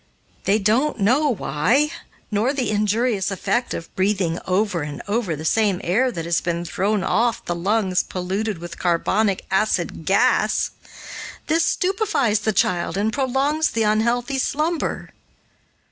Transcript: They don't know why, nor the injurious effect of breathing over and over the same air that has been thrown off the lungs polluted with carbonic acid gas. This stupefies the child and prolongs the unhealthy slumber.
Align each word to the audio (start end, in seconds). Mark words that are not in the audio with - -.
They 0.45 0.57
don't 0.57 0.99
know 0.99 1.29
why, 1.29 1.91
nor 2.31 2.53
the 2.53 2.71
injurious 2.71 3.29
effect 3.29 3.75
of 3.75 3.95
breathing 3.95 4.39
over 4.47 4.81
and 4.81 5.03
over 5.07 5.35
the 5.35 5.45
same 5.45 5.79
air 5.83 6.11
that 6.11 6.25
has 6.25 6.41
been 6.41 6.65
thrown 6.65 7.03
off 7.03 7.45
the 7.45 7.53
lungs 7.53 8.01
polluted 8.01 8.57
with 8.57 8.79
carbonic 8.79 9.45
acid 9.51 10.05
gas. 10.07 10.71
This 11.45 11.67
stupefies 11.67 12.39
the 12.39 12.51
child 12.51 12.97
and 12.97 13.13
prolongs 13.13 13.69
the 13.69 13.83
unhealthy 13.83 14.39
slumber. 14.39 15.11